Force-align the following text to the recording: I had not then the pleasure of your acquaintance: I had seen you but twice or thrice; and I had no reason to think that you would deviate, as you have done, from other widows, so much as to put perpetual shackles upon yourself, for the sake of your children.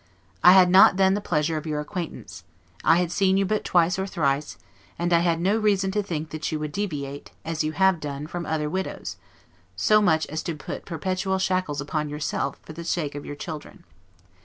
I 0.43 0.53
had 0.53 0.71
not 0.71 0.97
then 0.97 1.13
the 1.13 1.21
pleasure 1.21 1.57
of 1.57 1.67
your 1.67 1.79
acquaintance: 1.79 2.43
I 2.83 2.95
had 2.97 3.11
seen 3.11 3.37
you 3.37 3.45
but 3.45 3.63
twice 3.63 3.99
or 3.99 4.07
thrice; 4.07 4.57
and 4.97 5.13
I 5.13 5.19
had 5.19 5.39
no 5.39 5.59
reason 5.59 5.91
to 5.91 6.01
think 6.01 6.31
that 6.31 6.51
you 6.51 6.57
would 6.59 6.71
deviate, 6.71 7.29
as 7.45 7.63
you 7.63 7.73
have 7.73 7.99
done, 7.99 8.25
from 8.25 8.47
other 8.47 8.67
widows, 8.67 9.17
so 9.75 10.01
much 10.01 10.25
as 10.25 10.41
to 10.41 10.55
put 10.55 10.85
perpetual 10.87 11.37
shackles 11.37 11.81
upon 11.81 12.09
yourself, 12.09 12.57
for 12.63 12.73
the 12.73 12.83
sake 12.83 13.13
of 13.13 13.27
your 13.27 13.35
children. 13.35 13.83